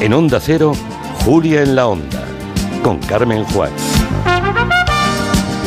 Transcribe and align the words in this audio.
En 0.00 0.12
Onda 0.12 0.38
Cero, 0.40 0.72
Julia 1.24 1.62
en 1.62 1.74
la 1.74 1.86
Onda, 1.86 2.22
con 2.82 2.98
Carmen 2.98 3.44
Juan. 3.44 3.70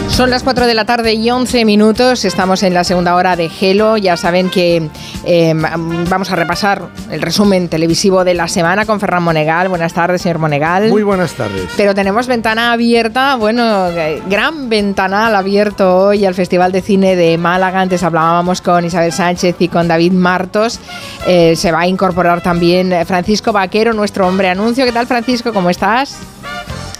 Son 0.07 0.29
las 0.29 0.43
4 0.43 0.67
de 0.67 0.73
la 0.75 0.85
tarde 0.85 1.13
y 1.13 1.31
11 1.31 1.65
minutos. 1.65 2.25
Estamos 2.25 2.61
en 2.61 2.73
la 2.73 2.83
segunda 2.83 3.15
hora 3.15 3.35
de 3.35 3.49
Gelo. 3.49 3.97
Ya 3.97 4.17
saben 4.17 4.49
que 4.49 4.89
eh, 5.25 5.53
vamos 5.55 6.31
a 6.31 6.35
repasar 6.35 6.89
el 7.11 7.21
resumen 7.21 7.67
televisivo 7.67 8.23
de 8.23 8.33
la 8.33 8.47
semana 8.47 8.85
con 8.85 8.99
Ferran 8.99 9.23
Monegal. 9.23 9.67
Buenas 9.69 9.93
tardes, 9.93 10.21
señor 10.21 10.39
Monegal. 10.39 10.89
Muy 10.89 11.03
buenas 11.03 11.33
tardes. 11.33 11.69
Pero 11.77 11.93
tenemos 11.93 12.27
ventana 12.27 12.71
abierta, 12.71 13.35
bueno, 13.35 13.89
eh, 13.89 14.21
gran 14.29 14.69
ventanal 14.69 15.35
abierto 15.35 15.97
hoy 15.97 16.25
al 16.25 16.35
Festival 16.35 16.71
de 16.71 16.81
Cine 16.81 17.15
de 17.15 17.37
Málaga. 17.37 17.81
Antes 17.81 18.03
hablábamos 18.03 18.61
con 18.61 18.85
Isabel 18.85 19.11
Sánchez 19.11 19.55
y 19.59 19.67
con 19.67 19.87
David 19.87 20.13
Martos. 20.13 20.79
Eh, 21.27 21.55
se 21.55 21.71
va 21.71 21.81
a 21.81 21.87
incorporar 21.87 22.41
también 22.41 22.93
Francisco 23.05 23.51
Vaquero, 23.51 23.93
nuestro 23.93 24.27
hombre 24.27 24.49
anuncio. 24.49 24.85
¿Qué 24.85 24.91
tal, 24.91 25.07
Francisco? 25.07 25.53
¿Cómo 25.53 25.69
estás? 25.69 26.17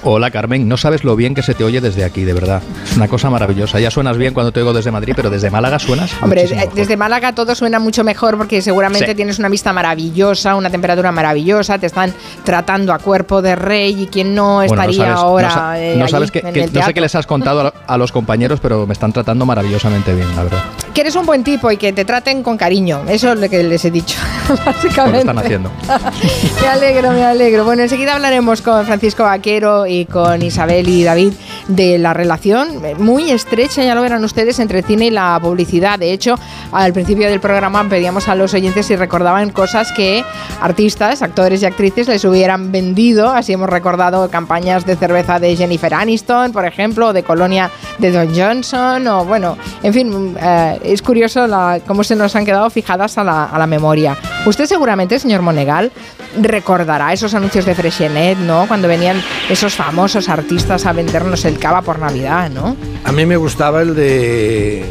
Hola 0.03 0.31
Carmen, 0.31 0.67
no 0.67 0.77
sabes 0.77 1.03
lo 1.03 1.16
bien 1.16 1.35
que 1.35 1.41
se 1.41 1.53
te 1.53 1.63
oye 1.63 1.81
desde 1.81 2.05
aquí, 2.05 2.23
de 2.23 2.34
verdad. 2.34 2.62
Es 2.85 2.95
una 2.95 3.09
cosa 3.09 3.30
maravillosa. 3.30 3.80
Ya 3.80 3.91
suenas 3.91 4.17
bien 4.17 4.34
cuando 4.34 4.52
te 4.52 4.62
oigo 4.62 4.72
desde 4.72 4.91
Madrid, 4.91 5.13
pero 5.16 5.30
desde 5.30 5.49
Málaga 5.49 5.77
suenas. 5.77 6.12
Hombre, 6.22 6.48
desde 6.73 6.98
Málaga 6.98 7.34
todo 7.34 7.53
suena 7.53 7.80
mucho 7.80 8.03
mejor 8.03 8.38
porque 8.38 8.62
seguramente 8.62 9.13
tienes 9.13 9.39
una 9.39 9.49
vista 9.49 9.73
maravillosa, 9.73 10.55
una 10.55 10.70
temperatura 10.70 11.12
maravillosa, 11.12 11.77
te 11.77 11.88
están 11.88 12.13
tratando 12.45 12.94
a 12.94 12.99
cuerpo 12.99 13.41
de 13.41 13.55
rey 13.55 14.03
y 14.03 14.08
quien 14.08 14.34
no 14.34 14.62
estaría 14.62 15.13
ahora. 15.13 15.75
No, 15.98 16.08
sabes 16.08 16.31
que, 16.31 16.41
no 16.41 16.81
sé 16.81 16.94
qué 16.94 17.02
les 17.02 17.16
has 17.16 17.27
contado 17.27 17.73
a, 17.86 17.97
los 17.97 18.11
compañeros, 18.11 18.59
pero 18.61 18.88
me 18.88 18.94
están 18.94 19.11
tratando 19.11 19.45
maravillosamente 19.45 20.16
bien, 20.16 20.34
la 20.36 20.44
verdad. 20.44 20.63
Que 20.93 21.02
eres 21.02 21.16
un 21.16 21.25
buen 21.25 21.43
tipo 21.43 21.71
y 21.71 21.77
que 21.77 21.93
te 21.93 22.05
traten 22.05 22.43
con 22.43 22.57
cariño. 22.57 23.03
Eso 23.07 23.31
es 23.31 23.39
lo 23.39 23.49
que 23.49 23.63
les 23.63 23.84
he 23.85 23.91
dicho, 23.91 24.17
básicamente. 24.66 25.25
Lo 25.25 25.31
están 25.31 25.38
haciendo. 25.38 25.71
me 26.61 26.67
alegro, 26.67 27.11
me 27.11 27.23
alegro. 27.23 27.66
Bueno, 27.66 27.84
enseguida 27.84 28.16
hablaremos 28.16 28.61
con 28.61 28.85
Francisco 28.85 29.23
Vaquero 29.23 29.85
y 29.85 30.05
con 30.05 30.41
Isabel 30.41 30.88
y 30.89 31.03
David 31.03 31.33
de 31.70 31.98
la 31.98 32.14
relación 32.14 32.81
muy 32.98 33.30
estrecha, 33.31 33.84
ya 33.84 33.95
lo 33.95 34.02
verán 34.02 34.23
ustedes, 34.23 34.59
entre 34.59 34.81
cine 34.81 35.06
y 35.06 35.12
la 35.12 35.39
publicidad. 35.42 35.98
De 35.98 36.11
hecho, 36.11 36.36
al 36.72 36.92
principio 36.94 37.30
del 37.30 37.39
programa 37.39 37.88
pedíamos 37.88 38.28
a 38.28 38.36
los 38.36 38.53
oyentes 38.53 38.88
si 38.88 38.95
recordaban 38.95 39.52
cosas 39.52 39.92
que 39.94 40.23
artistas, 40.61 41.22
actores 41.22 41.61
y 41.61 41.66
actrices 41.66 42.08
les 42.08 42.26
hubieran 42.26 42.72
vendido. 42.72 43.30
Así 43.30 43.53
hemos 43.53 43.70
recordado 43.70 44.30
campañas 44.30 44.86
de 44.86 44.95
cerveza 44.95 45.39
de 45.39 45.56
Jennifer 45.56 45.94
Aniston, 45.94 46.52
por 46.52 46.66
ejemplo, 46.66 47.08
o 47.08 47.14
de 47.14 47.23
Colonia 47.23 47.70
de 48.00 48.11
Don 48.11 48.36
Johnson, 48.36 49.08
o 49.08 49.26
bueno, 49.26 49.58
en 49.83 49.94
fin, 49.94 50.36
eh, 50.42 50.80
es 50.83 51.02
curioso 51.02 51.45
cómo 51.86 52.04
se 52.04 52.16
nos 52.16 52.36
han 52.36 52.45
quedado 52.45 52.70
fijadas 52.70 53.17
a 53.17 53.23
la, 53.23 53.45
a 53.45 53.59
la 53.59 53.67
memoria. 53.67 54.17
Usted 54.45 54.66
seguramente, 54.66 55.20
señor 55.20 55.44
Monegal, 55.44 55.92
recordará 56.41 57.13
esos 57.13 57.33
anuncios 57.33 57.66
de 57.66 57.75
Freshenet, 57.75 58.38
¿no? 58.38 58.67
Cuando 58.67 58.88
venían 58.88 59.22
esos 59.49 59.75
famosos 59.75 60.30
artistas 60.30 60.86
a 60.86 60.94
vendernos 60.94 61.45
el 61.45 61.58
cava 61.59 61.81
por 61.81 61.99
Navidad, 61.99 62.49
¿no? 62.49 62.75
A 63.03 63.11
mí 63.11 63.25
me 63.25 63.38
gustaba 63.38 63.81
el 63.81 63.95
de 63.95 64.86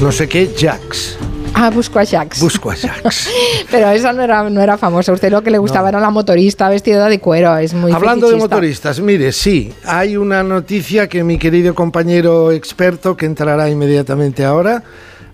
no 0.00 0.10
sé 0.10 0.28
qué, 0.28 0.52
Jax. 0.58 1.16
Ah, 1.54 1.70
Busco 1.70 1.98
a 1.98 2.06
Jax. 2.06 2.40
Busco 2.40 2.70
a 2.70 2.74
Jax. 2.76 3.28
Pero 3.70 3.90
esa 3.90 4.12
no 4.12 4.22
era, 4.22 4.48
no 4.48 4.60
era 4.60 4.78
famosa. 4.78 5.12
Usted 5.12 5.30
lo 5.30 5.42
que 5.42 5.50
le 5.50 5.58
gustaba 5.58 5.90
era 5.90 6.00
la 6.00 6.10
motorista 6.10 6.68
vestida 6.68 7.08
de 7.08 7.20
cuero. 7.20 7.56
Es 7.56 7.74
muy 7.74 7.92
Hablando 7.92 8.28
de 8.28 8.36
motoristas, 8.36 9.00
mire, 9.00 9.32
sí, 9.32 9.72
hay 9.84 10.16
una 10.16 10.42
noticia 10.42 11.08
que 11.08 11.22
mi 11.22 11.38
querido 11.38 11.74
compañero 11.74 12.50
experto, 12.50 13.16
que 13.16 13.26
entrará 13.26 13.68
inmediatamente 13.68 14.44
ahora, 14.44 14.82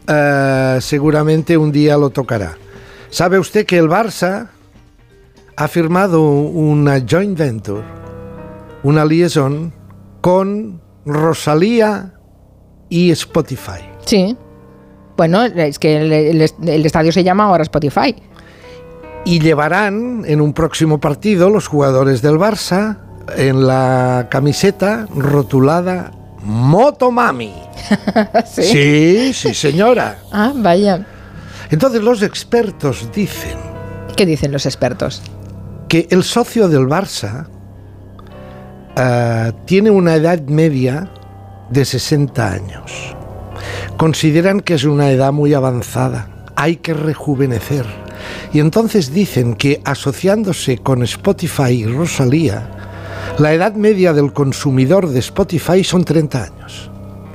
eh, 0.07 0.79
seguramente 0.81 1.57
un 1.57 1.73
día 1.73 1.97
lo 1.97 2.11
tocará. 2.11 2.57
¿Sabe 3.11 3.39
usted 3.39 3.65
que 3.65 3.79
el 3.79 3.89
Barça 3.89 4.49
ha 5.59 5.67
firmado 5.67 6.23
una 6.23 7.05
joint 7.05 7.37
venture, 7.37 7.83
una 8.85 9.05
liaison 9.05 9.73
con 10.21 10.81
Rosalía 11.05 12.15
y 12.89 13.11
Spotify. 13.11 13.81
Sí. 14.07 14.37
Bueno, 15.17 15.43
es 15.43 15.81
que 15.81 15.97
el, 16.31 16.87
estadio 16.87 17.11
se 17.11 17.25
llama 17.25 17.47
ahora 17.47 17.65
Spotify. 17.65 18.15
Y 19.25 19.41
llevarán 19.41 20.23
en 20.29 20.41
un 20.41 20.53
próximo 20.53 21.01
partido 21.01 21.51
los 21.51 21.67
jugadores 21.67 22.23
del 22.23 22.37
Barça 22.37 22.99
en 23.37 23.67
la 23.67 24.29
camiseta 24.31 25.09
rotulada 25.13 26.13
Motomami. 26.45 27.53
¿Sí? 28.47 28.63
sí, 28.63 29.33
sí, 29.33 29.55
señora. 29.55 30.21
Ah, 30.31 30.53
vaya. 30.55 31.05
Entonces 31.69 32.01
los 32.01 32.23
expertos 32.23 33.11
dicen... 33.13 33.59
¿Qué 34.15 34.25
dicen 34.25 34.53
los 34.53 34.65
expertos? 34.65 35.21
Que 35.89 36.07
el 36.11 36.23
socio 36.23 36.69
del 36.69 36.87
Barça 36.87 37.49
eh, 38.97 39.53
tiene 39.65 39.91
una 39.91 40.15
edad 40.15 40.41
media 40.43 41.11
de 41.71 41.85
60 41.85 42.51
años. 42.51 43.17
Consideran 43.97 44.61
que 44.61 44.75
es 44.75 44.85
una 44.85 45.11
edad 45.11 45.33
muy 45.33 45.55
avanzada, 45.55 46.29
hay 46.57 46.77
que 46.77 46.95
rejuvenecer. 46.95 47.87
Y 48.53 48.61
entonces 48.61 49.13
dicen 49.13 49.55
que 49.55 49.81
asociándose 49.85 50.79
con 50.79 51.03
Spotify 51.03 51.73
y 51.73 51.87
Rosalía, 51.87 52.71
la 53.39 53.53
edad 53.53 53.75
media 53.75 54.13
del 54.13 54.33
consumidor 54.33 55.09
de 55.09 55.21
Spotify 55.21 55.85
son 55.85 56.05
30 56.05 56.43
años 56.43 56.91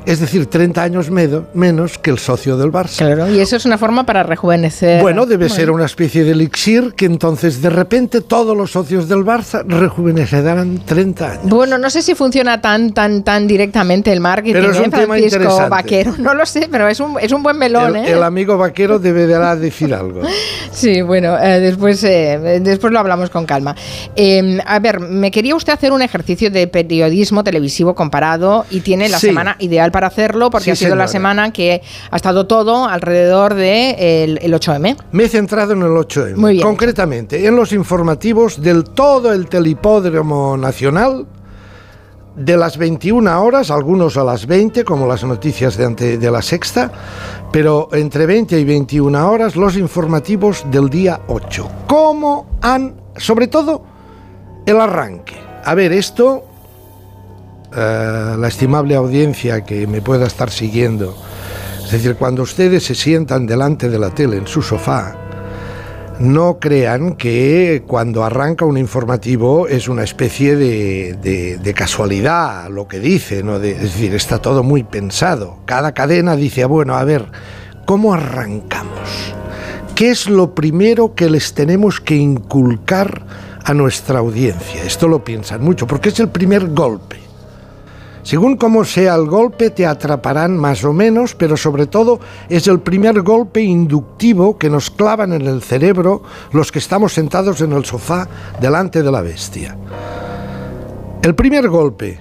es 0.05 0.19
decir, 0.19 0.45
30 0.47 0.81
años 0.81 1.09
menos 1.09 1.97
que 1.97 2.11
el 2.11 2.19
socio 2.19 2.57
del 2.57 2.71
Barça. 2.71 2.97
Claro, 2.97 3.31
y 3.31 3.39
eso 3.39 3.55
es 3.55 3.65
una 3.65 3.77
forma 3.77 4.05
para 4.05 4.23
rejuvenecer. 4.23 5.01
Bueno, 5.01 5.25
debe 5.25 5.49
ser 5.49 5.71
una 5.71 5.85
especie 5.85 6.23
de 6.23 6.31
elixir 6.31 6.93
que 6.95 7.05
entonces 7.05 7.61
de 7.61 7.69
repente 7.69 8.21
todos 8.21 8.55
los 8.55 8.71
socios 8.71 9.07
del 9.07 9.19
Barça 9.19 9.63
rejuvenecerán 9.65 10.79
30 10.85 11.31
años. 11.31 11.49
Bueno, 11.49 11.77
no 11.77 11.89
sé 11.89 12.01
si 12.01 12.15
funciona 12.15 12.61
tan 12.61 12.93
tan 12.93 13.23
tan 13.23 13.47
directamente 13.47 14.11
el 14.11 14.19
marketing, 14.19 14.53
pero 14.53 14.71
es 14.71 14.79
un 14.79 14.85
¿eh, 14.85 14.89
Francisco 14.91 15.69
Vaquero, 15.69 16.15
no 16.17 16.33
lo 16.33 16.45
sé, 16.45 16.67
pero 16.71 16.87
es 16.87 16.99
un, 16.99 17.17
es 17.19 17.31
un 17.31 17.43
buen 17.43 17.57
melón, 17.57 17.95
el, 17.95 18.05
¿eh? 18.05 18.11
El 18.11 18.23
amigo 18.23 18.57
Vaquero 18.57 18.99
debe 18.99 19.27
de 19.27 19.33
decir 19.55 19.93
algo. 19.93 20.21
sí, 20.71 21.01
bueno, 21.01 21.37
eh, 21.37 21.59
después, 21.59 22.03
eh, 22.03 22.59
después 22.61 22.91
lo 22.93 22.99
hablamos 22.99 23.29
con 23.29 23.45
calma. 23.45 23.75
Em, 24.15 24.59
a 24.65 24.79
ver, 24.79 24.99
me 24.99 25.31
quería 25.31 25.55
usted 25.55 25.73
hacer 25.73 25.91
un 25.91 26.01
ejercicio 26.01 26.49
de 26.49 26.67
periodismo 26.67 27.43
televisivo 27.43 27.95
comparado 27.95 28.65
y 28.69 28.81
tiene 28.81 29.09
la 29.09 29.19
semana 29.19 29.55
ideal 29.59 29.91
para 29.93 30.07
hacerlo 30.07 30.49
porque 30.49 30.71
ha 30.71 30.75
sido 30.75 30.95
la 30.95 31.07
semana 31.07 31.53
que 31.53 31.83
ha 32.09 32.15
estado 32.15 32.47
todo 32.47 32.85
alrededor 32.85 33.53
del 33.53 34.35
de 34.35 34.39
el 34.41 34.53
8M. 34.53 34.97
Me 35.11 35.25
he 35.25 35.29
centrado 35.29 35.73
en 35.73 35.83
el 35.83 35.91
8M. 35.91 36.35
Muy 36.35 36.53
bien. 36.53 36.63
Concretamente, 36.63 37.45
en 37.45 37.55
los 37.55 37.71
informativos 37.71 38.59
del 38.59 38.85
todo 38.85 39.31
el 39.31 39.47
telipódromo 39.47 40.57
nacional 40.57 41.27
de 42.35 42.57
las 42.57 42.79
21 42.79 43.39
horas, 43.39 43.69
algunos 43.69 44.17
a 44.17 44.23
las 44.23 44.47
20, 44.47 44.83
como 44.83 45.05
las 45.05 45.23
noticias 45.23 45.77
de, 45.77 45.85
ante, 45.85 46.17
de 46.17 46.31
la 46.31 46.41
sexta, 46.41 46.91
pero 47.51 47.89
entre 47.91 48.25
20 48.25 48.59
y 48.59 48.63
21 48.63 49.31
horas 49.31 49.55
los 49.55 49.77
informativos 49.77 50.65
del 50.71 50.89
día 50.89 51.21
8. 51.27 51.69
¿Cómo 51.85 52.47
han, 52.63 52.95
sobre 53.15 53.45
todo, 53.45 53.83
el 54.65 54.81
arranque? 54.81 55.35
A 55.63 55.75
ver, 55.75 55.91
esto 55.91 56.45
eh, 57.75 58.35
la 58.37 58.47
estimable 58.47 58.95
audiencia 58.95 59.63
que 59.63 59.87
me 59.87 60.01
pueda 60.01 60.25
estar 60.25 60.49
siguiendo. 60.49 61.15
Es 61.83 61.91
decir, 61.91 62.15
cuando 62.15 62.43
ustedes 62.43 62.83
se 62.83 62.95
sientan 62.95 63.45
delante 63.45 63.89
de 63.89 63.99
la 63.99 64.09
tele 64.09 64.37
en 64.37 64.47
su 64.47 64.61
sofá, 64.61 65.15
no 66.19 66.59
crean 66.59 67.15
que 67.15 67.83
cuando 67.87 68.23
arranca 68.23 68.65
un 68.65 68.77
informativo 68.77 69.67
es 69.67 69.87
una 69.87 70.03
especie 70.03 70.55
de, 70.55 71.73
casualidad 71.75 72.69
lo 72.69 72.87
que 72.87 72.99
dice, 72.99 73.43
¿no? 73.43 73.55
es 73.57 73.81
decir, 73.81 74.13
está 74.13 74.39
todo 74.39 74.63
muy 74.63 74.83
pensado. 74.83 75.57
Cada 75.65 75.93
cadena 75.93 76.35
dice, 76.35 76.65
bueno, 76.65 76.95
a 76.95 77.03
ver, 77.03 77.25
¿cómo 77.85 78.13
arrancamos? 78.13 79.33
¿Qué 79.95 80.11
es 80.11 80.29
lo 80.29 80.55
primero 80.55 81.13
que 81.13 81.29
les 81.29 81.53
tenemos 81.53 81.99
que 81.99 82.15
inculcar 82.15 83.25
a 83.63 83.73
nuestra 83.73 84.19
audiencia? 84.19 84.83
Esto 84.83 85.07
lo 85.07 85.23
piensan 85.23 85.63
mucho, 85.63 85.87
porque 85.87 86.09
es 86.09 86.19
el 86.19 86.29
primer 86.29 86.67
golpe. 86.67 87.17
Según 88.23 88.55
cómo 88.55 88.85
sea 88.85 89.15
el 89.15 89.27
golpe, 89.27 89.69
te 89.69 89.85
atraparán 89.85 90.57
más 90.57 90.83
o 90.85 90.93
menos, 90.93 91.35
pero 91.35 91.57
sobre 91.57 91.87
todo 91.87 92.21
es 92.47 92.67
el 92.67 92.79
primer 92.79 93.21
golpe 93.21 93.61
inductivo 93.61 94.57
que 94.57 94.69
nos 94.69 94.89
clavan 94.89 95.33
en 95.33 95.41
el 95.41 95.61
cerebro 95.61 96.23
los 96.53 96.71
que 96.71 96.79
estamos 96.79 97.13
sentados 97.13 97.59
en 97.59 97.73
el 97.73 97.83
sofá 97.83 98.27
delante 98.61 99.03
de 99.03 99.11
la 99.11 99.21
bestia. 99.21 99.77
El 101.21 101.35
primer 101.35 101.67
golpe 101.67 102.19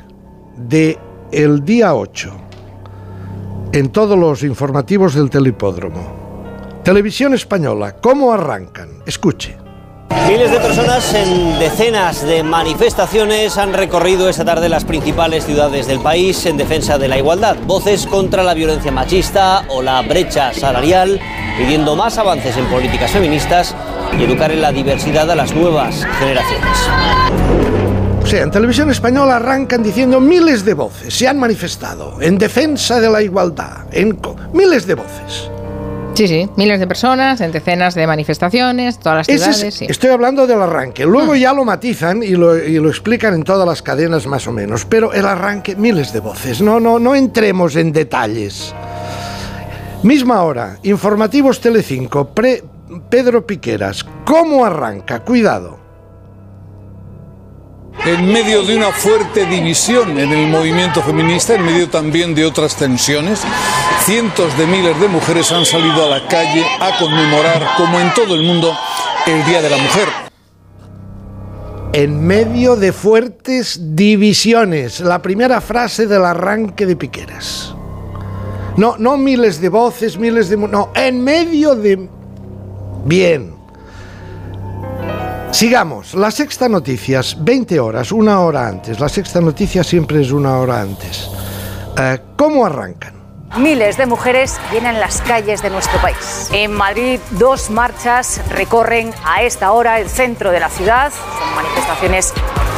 de 0.56 0.98
el 1.30 1.64
día 1.64 1.94
8 1.94 2.32
en 3.72 3.88
todos 3.90 4.18
los 4.18 4.42
informativos 4.42 5.14
del 5.14 5.30
telipódromo. 5.30 6.80
Televisión 6.84 7.32
española, 7.32 7.96
¿cómo 8.00 8.32
arrancan? 8.32 9.02
Escuche. 9.06 9.61
Miles 10.28 10.50
de 10.50 10.60
personas 10.60 11.12
en 11.14 11.58
decenas 11.58 12.22
de 12.24 12.42
manifestaciones 12.42 13.58
han 13.58 13.72
recorrido 13.72 14.28
esta 14.28 14.44
tarde 14.44 14.68
las 14.68 14.84
principales 14.84 15.44
ciudades 15.44 15.86
del 15.86 16.00
país 16.00 16.46
en 16.46 16.56
defensa 16.56 16.96
de 16.96 17.08
la 17.08 17.18
igualdad. 17.18 17.56
Voces 17.66 18.06
contra 18.06 18.42
la 18.42 18.54
violencia 18.54 18.92
machista 18.92 19.64
o 19.68 19.82
la 19.82 20.00
brecha 20.02 20.54
salarial, 20.54 21.20
pidiendo 21.58 21.96
más 21.96 22.18
avances 22.18 22.56
en 22.56 22.66
políticas 22.66 23.10
feministas 23.10 23.74
y 24.18 24.24
educar 24.24 24.52
en 24.52 24.62
la 24.62 24.72
diversidad 24.72 25.30
a 25.30 25.34
las 25.34 25.54
nuevas 25.54 26.06
generaciones. 26.18 26.78
O 28.22 28.26
sea, 28.26 28.42
en 28.42 28.50
televisión 28.50 28.90
española 28.90 29.36
arrancan 29.36 29.82
diciendo 29.82 30.20
miles 30.20 30.64
de 30.64 30.74
voces 30.74 31.12
se 31.12 31.26
han 31.26 31.38
manifestado 31.38 32.22
en 32.22 32.38
defensa 32.38 33.00
de 33.00 33.10
la 33.10 33.20
igualdad, 33.20 33.86
en 33.90 34.18
miles 34.52 34.86
de 34.86 34.94
voces. 34.94 35.50
Sí, 36.14 36.28
sí, 36.28 36.48
miles 36.56 36.78
de 36.78 36.86
personas 36.86 37.40
en 37.40 37.52
decenas 37.52 37.94
de 37.94 38.06
manifestaciones, 38.06 38.98
todas 38.98 39.18
las 39.18 39.28
Ese 39.28 39.50
es- 39.50 39.56
ciudades. 39.56 39.74
sí. 39.74 39.86
Estoy 39.88 40.10
hablando 40.10 40.46
del 40.46 40.60
arranque. 40.60 41.04
Luego 41.06 41.34
ya 41.34 41.52
lo 41.54 41.64
matizan 41.64 42.22
y 42.22 42.30
lo, 42.32 42.56
y 42.58 42.74
lo 42.78 42.88
explican 42.90 43.32
en 43.34 43.44
todas 43.44 43.66
las 43.66 43.80
cadenas 43.82 44.26
más 44.26 44.46
o 44.46 44.52
menos. 44.52 44.84
Pero 44.84 45.12
el 45.14 45.24
arranque, 45.26 45.74
miles 45.74 46.12
de 46.12 46.20
voces. 46.20 46.60
No, 46.60 46.80
no, 46.80 46.98
no 46.98 47.14
entremos 47.14 47.76
en 47.76 47.92
detalles. 47.92 48.74
Misma 50.02 50.42
hora, 50.42 50.78
informativos 50.82 51.60
Telecinco, 51.60 52.28
pre, 52.28 52.62
Pedro 53.08 53.46
Piqueras. 53.46 54.04
¿Cómo 54.26 54.64
arranca? 54.66 55.20
Cuidado. 55.20 55.80
en 58.06 58.26
medio 58.32 58.62
de 58.64 58.74
una 58.76 58.90
fuerte 58.90 59.44
división 59.46 60.18
en 60.18 60.32
el 60.32 60.48
movimiento 60.48 61.02
feminista, 61.02 61.54
en 61.54 61.64
medio 61.64 61.88
también 61.88 62.34
de 62.34 62.44
otras 62.46 62.74
tensiones, 62.74 63.42
cientos 64.04 64.56
de 64.58 64.66
miles 64.66 64.98
de 65.00 65.06
mujeres 65.06 65.52
han 65.52 65.64
salido 65.64 66.04
a 66.04 66.18
la 66.18 66.26
calle 66.26 66.64
a 66.80 66.98
conmemorar, 66.98 67.62
como 67.76 68.00
en 68.00 68.12
todo 68.14 68.34
el 68.34 68.42
mundo, 68.42 68.76
el 69.26 69.44
Día 69.44 69.62
de 69.62 69.70
la 69.70 69.76
Mujer. 69.76 70.08
En 71.92 72.26
medio 72.26 72.74
de 72.74 72.92
fuertes 72.92 73.94
divisiones. 73.94 75.00
La 75.00 75.20
primera 75.22 75.60
frase 75.60 76.06
del 76.06 76.24
arranque 76.24 76.86
de 76.86 76.96
Piqueras. 76.96 77.74
No, 78.76 78.96
no 78.98 79.16
miles 79.16 79.60
de 79.60 79.68
voces, 79.68 80.18
miles 80.18 80.48
de... 80.48 80.56
No, 80.56 80.90
en 80.94 81.22
medio 81.22 81.76
de... 81.76 82.08
Bien. 83.04 83.54
Sigamos. 85.52 86.14
La 86.14 86.30
sexta 86.30 86.68
noticias, 86.68 87.36
20 87.38 87.78
horas, 87.78 88.10
una 88.10 88.40
hora 88.40 88.66
antes. 88.66 88.98
La 88.98 89.08
sexta 89.08 89.40
noticia 89.40 89.84
siempre 89.84 90.22
es 90.22 90.32
una 90.32 90.56
hora 90.56 90.80
antes. 90.80 91.28
Eh, 91.98 92.18
¿Cómo 92.36 92.64
arrancan? 92.64 93.21
Miles 93.56 93.98
de 93.98 94.06
mujeres 94.06 94.58
llenan 94.72 94.98
las 94.98 95.20
calles 95.20 95.60
de 95.60 95.68
nuestro 95.68 96.00
país. 96.00 96.48
En 96.52 96.72
Madrid, 96.72 97.20
dos 97.32 97.68
marchas 97.68 98.40
recorren 98.48 99.14
a 99.26 99.42
esta 99.42 99.72
hora 99.72 100.00
el 100.00 100.08
centro 100.08 100.50
de 100.50 100.58
la 100.58 100.70
ciudad. 100.70 101.12
Son 101.12 101.54
manifestaciones 101.54 102.32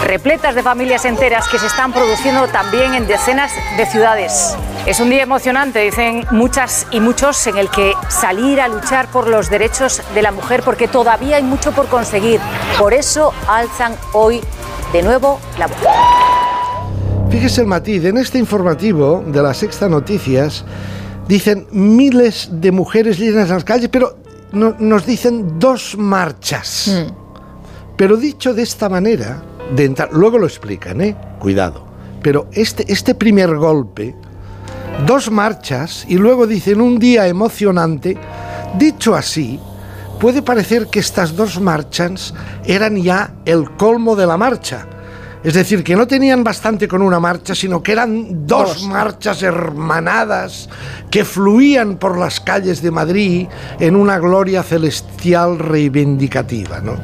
repletas 0.05 0.57
de 0.57 0.65
familias 0.65 1.05
enteras 1.05 1.49
que 1.49 1.61
se 1.61 1.67
están 1.69 1.93
produciendo 1.93 2.49
también 2.49 2.95
en 2.95 3.07
decenas 3.07 3.53
de 3.77 3.87
ciudades. 3.87 4.57
Es 4.85 4.99
un 4.99 5.11
día 5.11 5.23
emocionante, 5.23 5.79
dicen 5.79 6.27
muchas 6.33 6.89
y 6.91 6.99
muchos, 6.99 7.47
en 7.47 7.57
el 7.57 7.71
que 7.71 7.95
salir 8.09 8.61
a 8.61 8.67
luchar 8.67 9.07
por 9.07 9.29
los 9.29 9.49
derechos 9.49 10.03
de 10.13 10.23
la 10.23 10.33
mujer, 10.33 10.65
porque 10.65 10.89
todavía 10.89 11.37
hay 11.37 11.45
mucho 11.45 11.71
por 11.71 11.87
conseguir. 11.87 12.41
Por 12.79 12.95
eso 12.95 13.33
alzan 13.47 13.97
hoy 14.13 14.43
de 14.93 15.03
nuevo 15.03 15.41
la 15.57 15.69
voz. 15.69 15.79
Fíjese 17.35 17.63
el 17.63 17.67
matiz, 17.67 18.05
en 18.05 18.17
este 18.17 18.39
informativo 18.39 19.25
de 19.27 19.43
la 19.43 19.53
Sexta 19.53 19.89
Noticias 19.89 20.65
dicen 21.27 21.67
miles 21.73 22.49
de 22.53 22.71
mujeres 22.71 23.19
llenas 23.19 23.49
las 23.49 23.65
calles, 23.65 23.89
pero 23.91 24.17
no- 24.53 24.77
nos 24.79 25.05
dicen 25.05 25.59
dos 25.59 25.97
marchas. 25.99 27.07
Pero 27.97 28.17
dicho 28.17 28.55
de 28.55 28.63
esta 28.63 28.89
manera, 28.89 29.43
de 29.75 29.85
entrar, 29.85 30.11
luego 30.13 30.39
lo 30.39 30.47
explican, 30.47 31.01
¿eh? 31.01 31.17
Cuidado. 31.41 31.85
Pero 32.23 32.47
este, 32.53 32.85
este 32.93 33.17
primer 33.17 33.57
golpe, 33.57 34.15
dos 35.05 35.29
marchas 35.33 36.05
y 36.09 36.17
luego 36.19 36.47
dicen 36.47 36.81
un 36.81 37.01
día 37.01 37.27
emocionante, 37.27 38.17
dicho 38.79 39.17
así, 39.17 39.59
puede 40.21 40.41
parecer 40.41 40.87
que 40.87 41.01
estas 41.01 41.35
dos 41.35 41.61
marchas 41.61 42.33
eran 42.65 42.95
ya 42.97 43.35
el 43.45 43.73
colmo 43.73 44.15
de 44.15 44.27
la 44.29 44.37
marcha. 44.37 44.87
Es 45.45 45.53
decir, 45.53 45.85
que 45.85 45.95
no 45.95 46.07
tenían 46.07 46.43
bastante 46.43 46.89
con 46.89 47.03
una 47.03 47.21
marcha, 47.21 47.55
sino 47.55 47.83
que 47.83 47.93
eran 47.93 48.47
dos, 48.47 48.85
marchas 48.85 49.43
hermanadas 49.43 50.71
que 51.11 51.23
fluían 51.23 51.97
por 51.99 52.19
las 52.19 52.41
calles 52.41 52.81
de 52.81 52.91
Madrid 52.91 53.47
en 53.79 53.95
una 53.95 54.19
gloria 54.19 54.63
celestial 54.63 55.59
reivindicativa, 55.59 56.81
¿no? 56.81 56.97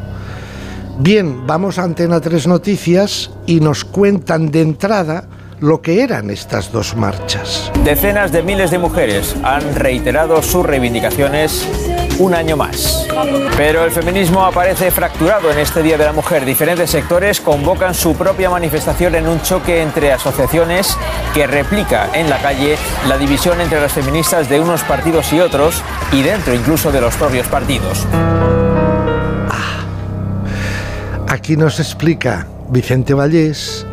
Bien, 0.98 1.46
vamos 1.46 1.78
a 1.78 1.82
Antena 1.82 2.18
3 2.18 2.46
Noticias 2.46 3.30
y 3.46 3.60
nos 3.60 3.84
cuentan 3.84 4.50
de 4.50 4.62
entrada 4.62 5.28
lo 5.60 5.82
que 5.82 6.02
eran 6.02 6.30
estas 6.30 6.72
dos 6.72 6.96
marchas. 6.96 7.70
Decenas 7.84 8.32
de 8.32 8.42
miles 8.42 8.70
de 8.70 8.78
mujeres 8.78 9.36
han 9.42 9.74
reiterado 9.74 10.42
sus 10.42 10.64
reivindicaciones 10.64 11.68
un 12.20 12.34
año 12.34 12.56
más. 12.56 13.06
Pero 13.56 13.84
el 13.84 13.90
feminismo 13.90 14.44
aparece 14.44 14.90
fracturado 14.90 15.50
en 15.50 15.58
este 15.58 15.82
Día 15.82 15.96
de 15.96 16.04
la 16.04 16.12
Mujer. 16.12 16.44
Diferentes 16.44 16.90
sectores 16.90 17.40
convocan 17.40 17.94
su 17.94 18.14
propia 18.14 18.50
manifestación 18.50 19.14
en 19.14 19.26
un 19.26 19.40
choque 19.40 19.80
entre 19.82 20.12
asociaciones 20.12 20.96
que 21.34 21.46
replica 21.46 22.10
en 22.14 22.28
la 22.28 22.38
calle 22.38 22.76
la 23.08 23.16
división 23.16 23.60
entre 23.60 23.80
las 23.80 23.92
feministas 23.92 24.48
de 24.48 24.60
unos 24.60 24.82
partidos 24.84 25.32
y 25.32 25.40
otros 25.40 25.82
y 26.12 26.22
dentro 26.22 26.54
incluso 26.54 26.92
de 26.92 27.00
los 27.00 27.14
propios 27.16 27.46
partidos. 27.48 28.06
Aquí 31.26 31.56
nos 31.56 31.80
explica 31.80 32.46
Vicente 32.68 33.14
Vallés. 33.14 33.86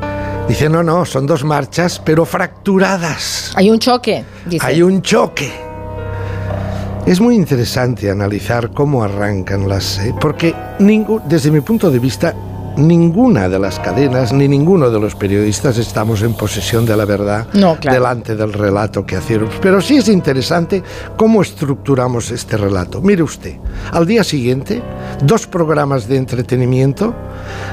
Dice, 0.49 0.69
no, 0.69 0.83
no, 0.83 1.05
son 1.05 1.27
dos 1.27 1.43
marchas, 1.43 2.01
pero 2.03 2.25
fracturadas. 2.25 3.53
Hay 3.55 3.69
un 3.69 3.79
choque, 3.79 4.25
dice. 4.45 4.65
Hay 4.65 4.81
un 4.81 5.01
choque. 5.01 5.66
Es 7.07 7.21
muy 7.21 7.35
interesante 7.35 8.11
analizar 8.11 8.71
cómo 8.71 9.01
arrancan 9.01 9.69
las... 9.69 9.97
eh, 9.99 10.13
porque 10.19 10.53
desde 11.25 11.51
mi 11.51 11.61
punto 11.61 11.89
de 11.89 11.99
vista, 11.99 12.35
ninguna 12.75 13.47
de 13.47 13.57
las 13.57 13.79
cadenas 13.79 14.33
ni 14.33 14.49
ninguno 14.49 14.89
de 14.89 14.99
los 14.99 15.15
periodistas 15.15 15.77
estamos 15.77 16.21
en 16.21 16.33
posesión 16.33 16.85
de 16.85 16.97
la 16.97 17.05
verdad 17.05 17.47
No, 17.53 17.77
claro. 17.77 17.95
delante 17.97 18.35
del 18.35 18.51
relato 18.51 19.05
que 19.05 19.15
hacemos. 19.15 19.53
Pero 19.61 19.79
sí 19.79 19.95
es 19.95 20.09
interesante 20.09 20.83
cómo 21.15 21.41
estructuramos 21.41 22.29
este 22.31 22.57
relato. 22.57 23.01
Mire 23.01 23.23
usted, 23.23 23.55
al 23.93 24.05
día 24.05 24.25
siguiente, 24.25 24.81
dos 25.23 25.47
programas 25.47 26.09
de 26.09 26.17
entretenimiento 26.17 27.15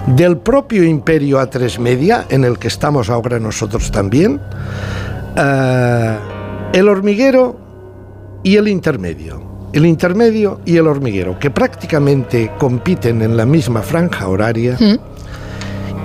del 0.07 0.37
propio 0.37 0.85
Imperio 0.85 1.41
A3 1.41 1.81
Media, 1.81 2.25
en 2.29 2.45
el 2.45 2.57
que 2.57 2.69
estamos 2.69 3.11
ahora 3.11 3.41
nosotros 3.41 3.91
también, 3.91 4.41
eh, 5.37 6.17
El 6.73 6.89
hormiguero 6.89 7.64
y 8.45 8.57
el 8.57 8.69
intermedio. 8.69 9.43
El 9.73 9.87
intermedio 9.87 10.61
y 10.65 10.77
el 10.77 10.87
hormiguero, 10.87 11.37
que 11.37 11.51
prácticamente 11.51 12.53
compiten 12.59 13.23
en 13.23 13.37
la 13.37 13.45
misma 13.45 13.83
franja 13.83 14.29
horaria 14.29 14.79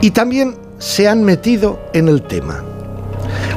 y 0.01 0.09
también 0.09 0.55
se 0.79 1.07
han 1.07 1.23
metido 1.23 1.79
en 1.93 2.07
el 2.07 2.23
tema. 2.23 2.63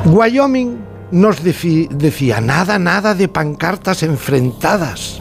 Wyoming 0.05 0.77
nos 1.13 1.43
decía 1.43 2.41
nada, 2.43 2.79
nada 2.79 3.15
de 3.15 3.29
pancartas 3.29 4.03
enfrentadas. 4.03 5.21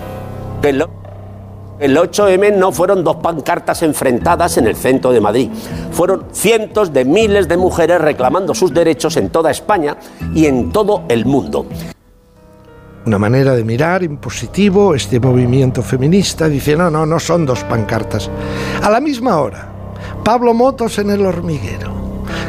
El, 0.62 0.86
el 1.80 1.98
8M 1.98 2.58
no 2.58 2.74
fueron 2.74 3.04
dos 3.04 3.18
pancartas 3.18 3.84
enfrentadas 3.84 4.58
en 4.58 4.68
el 4.68 4.76
centro 4.76 5.12
de 5.12 5.22
Madrid. 5.22 5.50
Fueron 5.92 6.26
cientos 6.34 6.92
de 6.92 7.06
miles 7.06 7.48
de 7.48 7.56
mujeres 7.56 8.02
reclamando 8.02 8.54
sus 8.54 8.74
derechos 8.74 9.16
en 9.16 9.30
toda 9.30 9.52
España 9.52 9.96
y 10.36 10.48
en 10.48 10.72
todo 10.72 11.04
el 11.08 11.26
mundo. 11.26 11.66
Una 13.06 13.18
manera 13.18 13.56
de 13.56 13.64
mirar 13.64 14.04
en 14.04 14.18
positivo 14.18 14.94
este 14.94 15.20
movimiento 15.20 15.82
feminista. 15.82 16.48
Dice, 16.48 16.76
no, 16.76 16.92
no, 16.92 17.06
no 17.06 17.20
son 17.20 17.46
dos 17.46 17.64
pancartas. 17.64 18.30
A 18.82 18.90
la 18.90 19.00
misma 19.00 19.38
hora, 19.38 19.70
Pablo 20.24 20.54
Motos 20.54 21.00
en 21.00 21.10
el 21.10 21.26
hormiguero. 21.26 22.00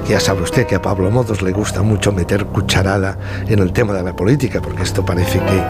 Ya 0.08 0.20
sabe 0.20 0.42
usted 0.42 0.66
que 0.66 0.74
a 0.74 0.82
Pablo 0.82 1.10
Motos 1.10 1.40
le 1.42 1.52
gusta 1.52 1.82
mucho 1.82 2.12
meter 2.12 2.44
cucharada 2.46 3.16
en 3.46 3.60
el 3.60 3.72
tema 3.72 3.94
de 3.94 4.02
la 4.02 4.14
política, 4.14 4.60
porque 4.60 4.82
esto 4.82 5.04
parece 5.04 5.38
que 5.38 5.62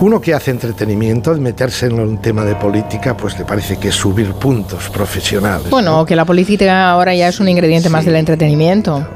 uno 0.00 0.20
que 0.20 0.34
hace 0.34 0.50
entretenimiento, 0.50 1.34
meterse 1.36 1.86
en 1.86 2.00
un 2.00 2.18
tema 2.18 2.44
de 2.44 2.56
política, 2.56 3.16
pues 3.16 3.38
le 3.38 3.44
parece 3.44 3.78
que 3.78 3.88
es 3.88 3.94
subir 3.94 4.32
puntos 4.32 4.90
profesionales. 4.90 5.70
Bueno, 5.70 6.04
que 6.04 6.16
la 6.16 6.24
política 6.24 6.90
ahora 6.90 7.14
ya 7.14 7.28
es 7.28 7.40
un 7.40 7.48
ingrediente 7.48 7.88
más 7.88 8.04
del 8.04 8.16
entretenimiento. 8.16 9.06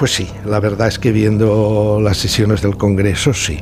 Pues 0.00 0.14
sí, 0.14 0.26
la 0.46 0.60
verdad 0.60 0.88
es 0.88 0.98
que 0.98 1.12
viendo 1.12 2.00
las 2.02 2.16
sesiones 2.16 2.62
del 2.62 2.78
Congreso, 2.78 3.34
sí. 3.34 3.60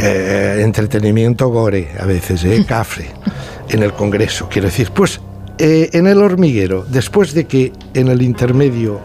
Eh, 0.00 0.62
entretenimiento 0.64 1.48
gore, 1.48 1.90
a 2.00 2.06
veces, 2.06 2.42
¿eh? 2.44 2.64
cafre, 2.68 3.10
en 3.68 3.82
el 3.82 3.92
Congreso. 3.92 4.48
Quiero 4.50 4.68
decir, 4.68 4.92
pues 4.92 5.20
eh, 5.58 5.90
en 5.92 6.06
el 6.06 6.22
hormiguero, 6.22 6.86
después 6.88 7.34
de 7.34 7.46
que 7.46 7.70
en 7.92 8.08
el 8.08 8.22
intermedio 8.22 8.98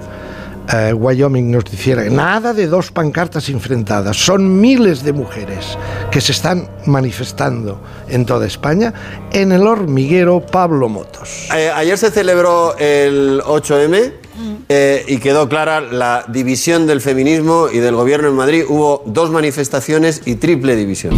eh, 0.74 0.94
Wyoming 0.94 1.52
nos 1.52 1.66
dijera 1.66 2.06
nada 2.06 2.54
de 2.54 2.68
dos 2.68 2.92
pancartas 2.92 3.50
enfrentadas, 3.50 4.16
son 4.16 4.62
miles 4.62 5.04
de 5.04 5.12
mujeres 5.12 5.78
que 6.12 6.22
se 6.22 6.32
están 6.32 6.70
manifestando 6.86 7.82
en 8.08 8.26
toda 8.26 8.48
España, 8.48 8.94
en 9.34 9.52
el 9.52 9.68
hormiguero 9.68 10.46
Pablo 10.46 10.88
Motos. 10.88 11.50
Eh, 11.54 11.70
ayer 11.76 11.98
se 11.98 12.10
celebró 12.10 12.78
el 12.78 13.42
8M 13.42 14.27
eh, 14.70 15.04
y 15.08 15.18
quedó 15.18 15.48
clara 15.48 15.80
la 15.82 16.26
división 16.28 16.88
del 16.88 17.02
feminismo 17.02 17.68
y 17.72 17.78
del 17.80 17.96
gobierno 17.96 18.28
en 18.28 18.36
Madrid. 18.36 18.64
Hubo 18.68 19.04
dos 19.06 19.30
manifestaciones 19.32 20.22
y 20.26 20.36
triple 20.36 20.76
división. 20.76 21.14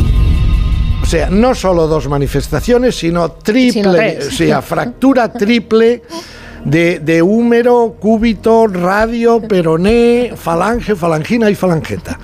sea, 1.06 1.30
no 1.30 1.56
solo 1.56 1.88
dos 1.88 2.08
manifestaciones, 2.08 2.96
sino 2.98 3.32
triple, 3.32 4.22
Sino 4.22 4.28
o 4.28 4.32
sea, 4.32 4.62
fractura 4.62 5.32
triple 5.34 6.04
de, 6.64 7.00
de 7.00 7.22
húmero, 7.24 7.96
cúbito, 8.00 8.68
radio, 8.68 9.42
peroné, 9.42 10.34
falange, 10.36 10.96
falangina 10.96 11.50
y 11.50 11.56
falangeta. 11.56 12.20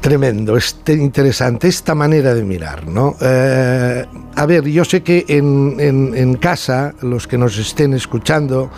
Tremendo, 0.00 0.56
es 0.56 0.76
te- 0.84 0.92
interesante 0.94 1.68
esta 1.68 1.94
manera 1.94 2.32
de 2.34 2.44
mirar, 2.44 2.86
¿no? 2.86 3.16
Eh, 3.20 4.04
a 4.36 4.46
ver, 4.46 4.64
yo 4.64 4.84
sé 4.84 5.02
que 5.02 5.24
en, 5.28 5.76
en- 5.78 6.14
en 6.16 6.34
casa, 6.36 6.94
los 7.02 7.26
que 7.26 7.36
nos 7.36 7.58
estén 7.58 7.92
escuchando, 7.94 8.70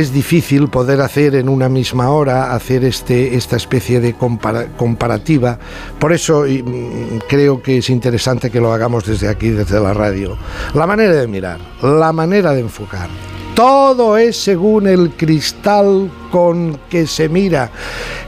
es 0.00 0.12
difícil 0.12 0.68
poder 0.68 1.00
hacer 1.00 1.34
en 1.36 1.48
una 1.48 1.68
misma 1.68 2.10
hora, 2.10 2.54
hacer 2.54 2.84
este, 2.84 3.36
esta 3.36 3.56
especie 3.56 4.00
de 4.00 4.14
compara- 4.16 4.66
comparativa. 4.76 5.58
Por 5.98 6.12
eso 6.12 6.44
mm, 6.48 7.18
creo 7.28 7.62
que 7.62 7.78
es 7.78 7.90
interesante 7.90 8.50
que 8.50 8.60
lo 8.60 8.72
hagamos 8.72 9.04
desde 9.06 9.28
aquí, 9.28 9.50
desde 9.50 9.78
la 9.80 9.94
radio. 9.94 10.36
La 10.74 10.86
manera 10.86 11.12
de 11.14 11.28
mirar, 11.28 11.60
la 11.82 12.12
manera 12.12 12.52
de 12.52 12.60
enfocar. 12.60 13.08
Todo 13.54 14.16
es 14.18 14.36
según 14.36 14.88
el 14.88 15.10
cristal 15.10 16.10
con 16.32 16.78
que 16.90 17.06
se 17.06 17.28
mira. 17.28 17.70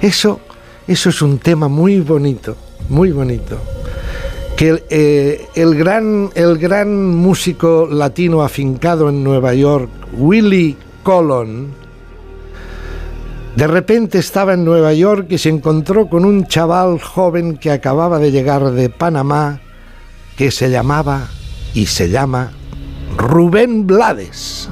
Eso, 0.01 0.41
eso 0.87 1.09
es 1.09 1.21
un 1.21 1.39
tema 1.39 1.67
muy 1.69 2.01
bonito, 2.01 2.57
muy 2.89 3.11
bonito 3.11 3.59
que 4.57 4.85
eh, 4.89 5.49
el 5.55 5.75
gran, 5.75 6.31
el 6.35 6.57
gran 6.57 7.15
músico 7.15 7.87
latino 7.91 8.41
afincado 8.41 9.11
en 9.11 9.23
Nueva 9.23 9.53
York, 9.53 9.91
Willie 10.17 10.77
Colon, 11.07 11.69
de 13.55 13.69
repente 13.69 14.19
estaba 14.19 14.55
en 14.55 14.65
Nueva 14.65 14.93
York 14.93 15.29
y 15.31 15.39
se 15.39 15.51
encontró 15.51 16.09
con 16.09 16.25
un 16.25 16.49
chaval 16.49 17.01
joven 17.01 17.59
que 17.59 17.71
acababa 17.71 18.19
de 18.19 18.33
llegar 18.33 18.73
de 18.73 18.91
Panamá, 18.91 19.61
que 20.37 20.51
se 20.51 20.69
llamaba 20.69 21.29
y 21.75 21.87
se 21.87 22.11
llama 22.11 22.51
Rubén 23.17 23.87
Blades. 23.87 24.69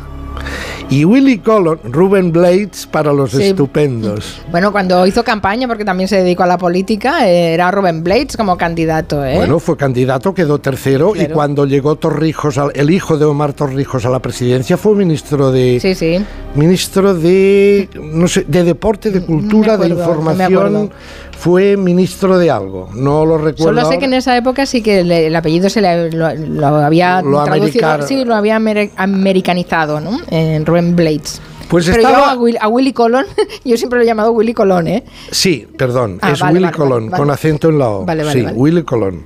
Y 0.95 1.05
Willie 1.05 1.41
Colon, 1.41 1.81
Rubén 1.91 2.31
Blades 2.31 2.87
para 2.89 3.13
los 3.13 3.33
Sí. 3.33 3.43
estupendos. 3.43 4.41
Bueno, 4.53 4.71
cuando 4.71 5.05
hizo 5.09 5.25
campaña, 5.25 5.67
porque 5.67 5.85
también 5.85 6.09
se 6.09 6.19
dedicó 6.23 6.45
a 6.45 6.47
la 6.47 6.57
política, 6.57 7.29
eh, 7.29 7.53
era 7.55 7.69
Rubén 7.73 8.05
Blades 8.05 8.37
como 8.37 8.57
candidato, 8.57 9.25
¿eh? 9.25 9.35
Bueno, 9.35 9.59
fue 9.59 9.77
candidato, 9.77 10.33
quedó 10.35 10.61
tercero 10.61 11.15
y 11.17 11.27
cuando 11.27 11.67
llegó 11.67 11.97
Torrijos, 11.97 12.59
al- 12.59 12.71
el 12.77 12.91
hijo 12.93 13.19
de 13.19 13.25
Omar 13.25 13.55
Torrijos 13.55 14.07
a 14.07 14.11
la 14.11 14.21
presidencia 14.21 14.77
fue 14.77 14.95
ministro 14.95 15.51
de 15.51 15.81
Sí, 15.83 15.97
sí. 15.97 16.25
ministro 16.55 17.13
de 17.13 17.89
no 18.01 18.29
sé, 18.29 18.45
de 18.47 18.63
deporte, 18.63 19.11
de 19.11 19.21
cultura, 19.23 19.75
acuerdo, 19.75 19.95
de 19.97 20.01
información. 20.01 20.91
Fue 21.37 21.77
ministro 21.77 22.39
de 22.39 22.51
algo, 22.51 22.89
no 22.95 23.25
lo 23.27 23.37
recuerdo. 23.39 23.75
Solo 23.81 23.89
sé 23.91 23.99
que 23.99 24.05
en 24.07 24.15
esa 24.15 24.37
época 24.37 24.65
sí 24.67 24.83
que 24.83 25.05
le- 25.05 25.27
el 25.27 25.37
apellido 25.37 25.69
se 25.69 25.81
le, 25.81 26.11
lo, 26.11 26.35
lo 26.35 26.67
había 26.67 27.21
Lo 27.23 27.45
traducido, 27.45 27.87
americano. 27.87 28.07
sí, 28.07 28.25
lo 28.25 28.35
había 28.35 28.57
amer- 28.59 28.91
americanizado, 28.97 30.01
¿no? 30.01 30.19
En 30.31 30.65
Rubén 30.67 30.95
Blades. 30.97 31.41
Pues 31.69 31.87
Pero 31.87 32.03
yo 32.03 32.09
estaba- 32.09 32.33
a, 32.33 32.37
Will- 32.37 32.59
a 32.61 32.69
Willy 32.69 32.93
Colón, 32.93 33.25
yo 33.65 33.77
siempre 33.77 33.99
lo 33.99 34.03
he 34.05 34.07
llamado 34.07 34.33
Willy 34.33 34.53
Colón, 34.55 34.87
¿eh? 34.87 35.05
Sí, 35.31 35.67
perdón, 35.77 36.19
Ah, 36.23 36.33
es 36.33 36.41
vale, 36.41 36.55
Willy 36.55 36.65
vale, 36.67 36.77
Colón, 36.77 37.11
vale, 37.11 37.21
con 37.23 37.31
acento 37.31 37.69
en 37.71 37.79
la 37.79 37.89
O. 37.89 38.05
Vale, 38.05 38.25
vale, 38.25 38.41
sí. 38.41 38.47
Willy 38.55 38.83
Colón. 38.83 39.25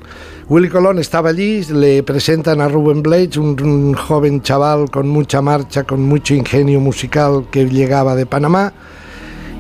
Willy 0.49 0.69
Colón 0.71 0.99
estaba 0.99 1.29
allí, 1.29 1.63
le 1.65 2.03
presentan 2.05 2.61
a 2.63 2.69
Rubén 2.69 3.03
Blades, 3.03 3.37
un, 3.37 3.61
un 3.63 3.93
joven 3.95 4.41
chaval 4.41 4.91
con 4.91 5.07
mucha 5.09 5.43
marcha, 5.43 5.85
con 5.85 6.03
mucho 6.03 6.33
ingenio 6.35 6.81
musical 6.81 7.45
que 7.51 7.67
llegaba 7.67 8.15
de 8.15 8.25
Panamá, 8.25 8.73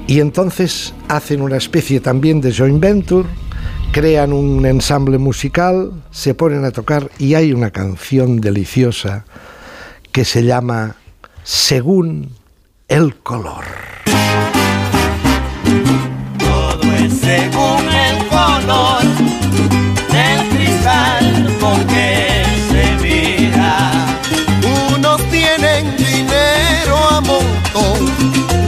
y 0.08 0.20
entonces 0.20 0.94
hacen 1.06 1.42
una 1.42 1.58
especie 1.58 2.00
también 2.00 2.40
de 2.40 2.52
joint 2.52 2.80
venture, 2.80 3.28
crean 3.92 4.32
un 4.32 4.64
ensamble 4.64 5.18
musical, 5.18 5.92
se 6.10 6.32
ponen 6.32 6.64
a 6.64 6.70
tocar 6.70 7.10
y 7.18 7.34
hay 7.34 7.52
una 7.52 7.70
canción 7.70 8.40
deliciosa 8.40 9.26
que 10.10 10.24
se 10.24 10.44
llama 10.44 10.96
Según 11.44 12.30
el 12.88 13.16
color. 13.16 13.64
Todo 16.38 16.92
es 16.94 17.12
según 17.12 17.84
el 17.92 18.26
color 18.28 19.02
del 20.10 20.48
cristal 20.56 21.56
con 21.60 21.86
que 21.86 22.44
se 22.70 22.96
mira. 23.02 23.90
Unos 24.96 25.22
tienen 25.30 25.94
dinero 25.98 26.96
a 27.10 27.20
montón 27.20 28.67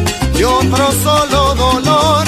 otros 0.73 0.95
solo 0.97 1.55
dolor 1.55 2.27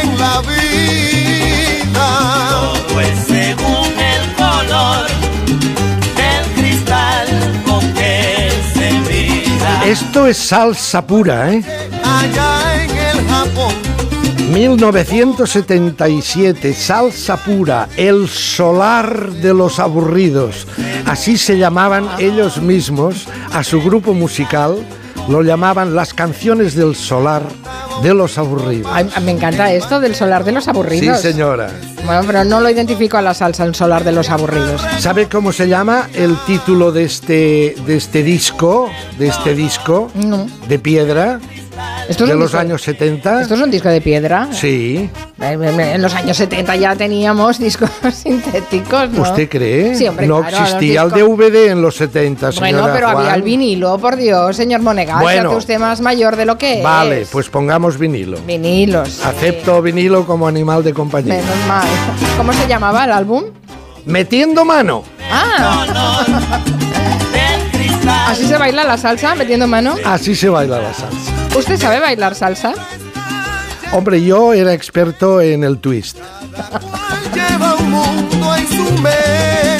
en 0.00 0.16
la 0.18 0.40
vida. 0.42 1.82
Todo 1.92 3.00
es 3.00 3.18
según 3.26 3.92
el 3.98 4.32
color 4.34 5.06
del 6.16 6.46
cristal 6.54 7.26
con 7.64 7.92
que 7.94 8.52
se 8.74 8.92
mira. 9.08 9.84
Esto 9.84 10.26
es 10.26 10.36
salsa 10.38 11.06
pura, 11.06 11.52
¿eh? 11.52 11.62
Allá 12.02 12.84
en 12.84 12.90
el 12.90 13.26
Japón. 13.28 13.74
1977, 14.52 16.74
Salsa 16.74 17.36
Pura, 17.38 17.88
el 17.96 18.28
solar 18.28 19.30
de 19.30 19.54
los 19.54 19.80
aburridos. 19.80 20.66
Así 21.06 21.38
se 21.38 21.56
llamaban 21.58 22.06
ellos 22.18 22.60
mismos 22.60 23.26
a 23.52 23.64
su 23.64 23.82
grupo 23.82 24.12
musical, 24.14 24.76
lo 25.28 25.42
llamaban 25.42 25.96
las 25.96 26.14
canciones 26.14 26.76
del 26.76 26.94
solar 26.94 27.42
de 28.02 28.14
los 28.14 28.38
aburridos. 28.38 28.90
Ay, 28.92 29.08
me 29.24 29.32
encanta 29.32 29.72
esto 29.72 30.00
del 30.00 30.14
solar 30.14 30.44
de 30.44 30.52
los 30.52 30.64
Sí, 30.64 30.70
aburridos. 30.70 31.20
señora. 31.20 31.70
Bueno, 32.04 32.22
pero 32.26 32.44
no 32.44 32.60
lo 32.60 32.68
identifico 32.68 33.16
a 33.16 33.22
la 33.22 33.32
salsa, 33.34 33.64
el 33.64 33.74
solar 33.74 34.04
de 34.04 34.12
los 34.12 34.28
aburridos. 34.30 34.82
¿Sabe 34.98 35.28
cómo 35.28 35.52
se 35.52 35.68
llama 35.68 36.08
el 36.14 36.36
título 36.46 36.92
de 36.92 37.04
este, 37.04 37.74
de 37.86 37.96
este 37.96 38.22
disco? 38.22 38.90
De 39.18 39.28
este 39.28 39.54
disco 39.54 40.10
No. 40.14 40.46
de 40.68 40.78
piedra 40.78 41.40
De 42.08 42.26
los 42.34 42.42
disco- 42.50 42.58
años 42.58 42.82
70. 42.82 43.42
¿Esto 43.42 43.54
es 43.54 43.60
un 43.60 43.70
disco 43.70 43.88
de 43.88 44.00
piedra? 44.00 44.48
Sí. 44.52 45.08
Eh, 45.40 45.58
En 45.94 46.02
los 46.02 46.14
años 46.14 46.36
70 46.36 46.76
ya 46.76 46.94
teníamos 46.96 47.58
discos 47.58 47.90
sintéticos, 48.14 49.10
¿no? 49.10 49.22
¿Usted 49.22 49.48
cree? 49.48 49.94
Sí, 49.94 50.06
hombre, 50.06 50.26
no 50.26 50.40
claro, 50.40 50.58
existía 50.58 51.02
el 51.02 51.10
DVD 51.10 51.70
en 51.70 51.80
los 51.82 51.96
70, 51.96 52.52
señora 52.52 52.70
Bueno, 52.70 52.88
pero 52.94 53.08
había 53.08 53.34
el 53.34 53.42
vinilo, 53.42 53.98
por 53.98 54.16
Dios, 54.16 54.56
señor 54.56 54.82
Monegal. 54.82 55.20
Bueno. 55.20 55.42
se 55.42 55.46
hace 55.48 55.56
usted 55.56 55.78
más 55.78 56.00
mayor 56.00 56.36
de 56.36 56.44
lo 56.44 56.58
que 56.58 56.82
Vale, 56.82 57.22
es. 57.22 57.28
pues 57.30 57.48
pongamos 57.48 57.98
vinilo. 57.98 58.38
Vinilos. 58.46 59.24
Acepto 59.24 59.80
vinilo 59.82 60.26
como 60.26 60.46
animal 60.46 60.84
de 60.84 60.92
compañía. 60.92 61.34
Menos 61.34 61.56
mal. 61.66 61.86
¿Cómo 62.36 62.52
se 62.52 62.66
llamaba 62.68 63.04
el 63.04 63.12
álbum? 63.12 63.44
Metiendo 64.06 64.64
mano. 64.64 65.02
Ah. 65.30 65.86
¿Así 68.26 68.46
se 68.46 68.56
baila 68.56 68.84
la 68.84 68.96
salsa, 68.96 69.34
metiendo 69.34 69.66
mano? 69.66 69.96
Así 70.04 70.34
se 70.34 70.48
baila 70.48 70.80
la 70.80 70.94
salsa. 70.94 71.32
¿Usted 71.56 71.78
sabe 71.78 72.00
bailar 72.00 72.34
salsa? 72.34 72.74
Hombre, 73.92 74.22
yo 74.24 74.52
era 74.52 74.72
experto 74.72 75.40
en 75.40 75.62
el 75.62 75.78
twist. 75.78 76.18
Lleva 77.34 77.74
un 77.74 77.90
mundo 77.90 78.56
en 78.56 78.68
su 78.68 78.82
mente. 78.94 79.73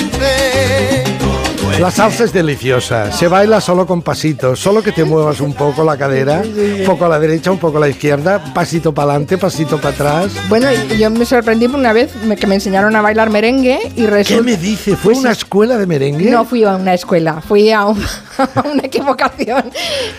La 1.80 1.90
salsa 1.90 2.24
es 2.24 2.32
deliciosa. 2.32 3.10
Se 3.12 3.26
baila 3.28 3.60
solo 3.60 3.86
con 3.86 4.02
pasitos. 4.02 4.58
Solo 4.60 4.82
que 4.82 4.92
te 4.92 5.04
muevas 5.04 5.40
un 5.40 5.52
poco 5.54 5.84
la 5.84 5.96
cadera. 5.96 6.42
Un 6.44 6.84
poco 6.86 7.04
a 7.06 7.08
la 7.08 7.18
derecha, 7.18 7.50
un 7.50 7.58
poco 7.58 7.78
a 7.78 7.80
la 7.80 7.88
izquierda. 7.88 8.42
Pasito 8.54 8.92
para 8.94 9.10
adelante, 9.10 9.38
pasito 9.38 9.76
para 9.80 9.94
atrás. 9.94 10.32
Bueno, 10.48 10.68
yo 10.98 11.10
me 11.10 11.24
sorprendí 11.24 11.68
por 11.68 11.80
una 11.80 11.92
vez 11.92 12.14
me- 12.24 12.36
que 12.36 12.46
me 12.46 12.54
enseñaron 12.56 12.94
a 12.96 13.02
bailar 13.02 13.30
merengue 13.30 13.78
y 13.96 14.06
resulta... 14.06 14.42
¿Qué 14.44 14.50
me 14.50 14.56
dice? 14.56 14.92
¿Fue 14.96 15.12
Pues 15.12 15.18
una 15.18 15.32
escuela 15.32 15.76
de 15.76 15.86
merengue? 15.86 16.30
No 16.30 16.44
fui 16.44 16.64
a 16.64 16.76
una 16.76 16.94
escuela, 16.94 17.40
fui 17.40 17.70
a, 17.70 17.86
un- 17.86 18.02
a 18.54 18.60
una 18.72 18.82
equivocación. 18.84 19.64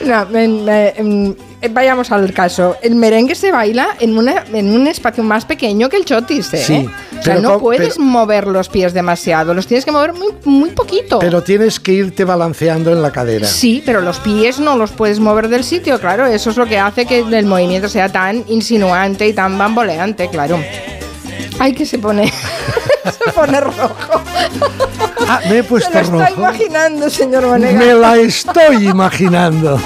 No, 0.05 0.27
en- 0.37 0.67
en- 0.69 1.37
en- 1.61 1.73
vayamos 1.73 2.11
al 2.11 2.31
caso. 2.33 2.75
El 2.81 2.95
merengue 2.95 3.33
se 3.35 3.51
baila 3.51 3.89
en, 3.99 4.17
una, 4.17 4.43
en 4.53 4.69
un 4.71 4.87
espacio 4.87 5.23
más 5.23 5.45
pequeño 5.45 5.89
que 5.89 5.97
el 5.97 6.05
chotis, 6.05 6.53
¿eh? 6.53 6.57
Sí, 6.57 6.85
o 7.19 7.23
sea, 7.23 7.35
pero 7.35 7.41
no 7.41 7.59
puedes 7.59 7.95
pero- 7.95 8.05
mover 8.05 8.47
los 8.47 8.69
pies 8.69 8.93
demasiado, 8.93 9.53
los 9.53 9.65
tienes 9.65 9.83
que 9.85 9.91
mover 9.91 10.13
muy, 10.13 10.33
muy 10.45 10.69
poquito. 10.71 11.19
Pero 11.19 11.41
tienes 11.45 11.79
que 11.79 11.93
irte 11.93 12.25
balanceando 12.25 12.91
en 12.91 13.01
la 13.01 13.11
cadera. 13.11 13.47
Sí, 13.47 13.81
pero 13.85 14.01
los 14.01 14.19
pies 14.19 14.59
no 14.59 14.75
los 14.75 14.91
puedes 14.91 15.19
mover 15.19 15.47
del 15.47 15.63
sitio, 15.63 15.99
claro. 15.99 16.25
Eso 16.25 16.49
es 16.49 16.57
lo 16.57 16.65
que 16.65 16.77
hace 16.79 17.05
que 17.05 17.19
el 17.19 17.45
movimiento 17.45 17.87
sea 17.87 18.09
tan 18.11 18.43
insinuante 18.47 19.27
y 19.27 19.33
tan 19.33 19.57
bamboleante, 19.57 20.27
claro. 20.29 20.59
Ay, 21.59 21.73
que 21.73 21.85
se 21.85 21.99
pone. 21.99 22.31
se 23.05 23.31
pone 23.31 23.61
rojo. 23.61 23.91
Ah, 25.27 25.39
me 25.49 25.59
he 25.59 25.63
Se 25.63 25.63
puesto 25.63 25.91
lo 25.93 25.99
está 26.01 26.27
rojo. 26.29 26.39
imaginando, 26.41 27.09
señor 27.09 27.45
Monegal. 27.47 27.77
Me 27.77 27.93
la 27.93 28.17
estoy 28.17 28.87
imaginando. 28.89 29.79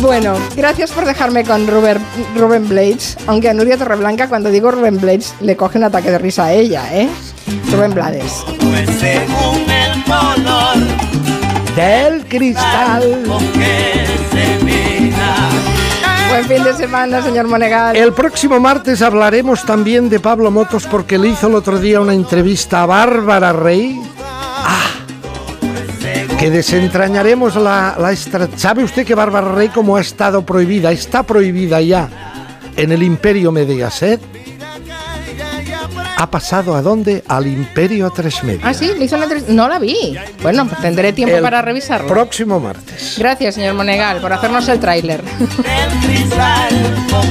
Bueno, 0.00 0.34
gracias 0.56 0.90
por 0.90 1.04
dejarme 1.04 1.44
con 1.44 1.66
Rubén, 1.68 1.98
Rubén 2.36 2.68
Blades, 2.68 3.16
aunque 3.26 3.48
a 3.48 3.54
Nuria 3.54 3.78
Torreblanca 3.78 4.28
cuando 4.28 4.50
digo 4.50 4.72
Rubén 4.72 5.00
Blades 5.00 5.32
le 5.40 5.56
coge 5.56 5.78
un 5.78 5.84
ataque 5.84 6.10
de 6.10 6.18
risa 6.18 6.46
a 6.46 6.52
ella, 6.52 6.82
¿eh? 6.92 7.08
Rubén 7.70 7.94
Blades. 7.94 8.32
Pues 8.60 8.88
según 8.98 9.70
el 9.70 10.04
color 10.04 10.76
Del 11.76 12.24
cristal. 12.26 13.22
con 13.26 13.46
que 13.52 14.06
se 14.32 14.64
mira. 14.64 15.36
Buen 16.30 16.44
fin 16.46 16.64
de 16.64 16.74
semana, 16.74 17.22
señor 17.22 17.46
Monegal. 17.48 17.94
El 17.96 18.12
próximo 18.12 18.58
martes 18.58 19.02
hablaremos 19.02 19.64
también 19.64 20.08
de 20.08 20.18
Pablo 20.20 20.50
Motos 20.50 20.86
porque 20.86 21.18
le 21.18 21.28
hizo 21.28 21.48
el 21.48 21.54
otro 21.54 21.78
día 21.78 22.00
una 22.00 22.14
entrevista 22.14 22.82
a 22.82 22.86
Bárbara 22.86 23.52
Rey. 23.52 24.00
Ah, 24.64 24.90
que 26.38 26.50
desentrañaremos 26.50 27.54
la, 27.56 27.96
la 27.98 28.12
estra- 28.12 28.48
¿Sabe 28.56 28.82
usted 28.84 29.06
que 29.06 29.14
Bárbara 29.14 29.52
Rey, 29.52 29.68
como 29.68 29.96
ha 29.96 30.00
estado 30.00 30.44
prohibida, 30.44 30.90
está 30.90 31.22
prohibida 31.22 31.80
ya 31.80 32.08
en 32.76 32.92
el 32.92 33.02
Imperio 33.02 33.52
Mediaset? 33.52 34.20
¿Ha 36.16 36.30
pasado 36.30 36.74
a 36.74 36.82
dónde? 36.82 37.24
Al 37.28 37.46
Imperio 37.46 38.10
Tres 38.10 38.42
Media. 38.44 38.60
Ah, 38.64 38.74
sí, 38.74 38.92
le 38.98 39.04
hizo 39.04 39.16
una 39.16 39.24
entrevista. 39.24 39.52
No 39.52 39.68
la 39.68 39.78
vi. 39.78 40.16
Bueno, 40.42 40.66
pues 40.66 40.80
tendré 40.80 41.12
tiempo 41.12 41.36
El 41.36 41.42
para 41.42 41.62
revisarlo. 41.62 42.08
Próximo 42.08 42.60
martes. 42.60 43.16
Gracias, 43.18 43.54
señor 43.56 43.74
Monegal, 43.74 44.20
por 44.20 44.32
hacernos 44.32 44.68
el 44.68 44.78
tráiler. 44.80 45.22
El 45.40 46.06
cristal 46.06 46.68